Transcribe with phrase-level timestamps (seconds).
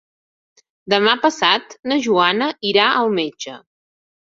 [0.93, 3.57] Demà passat na Joana irà al metge.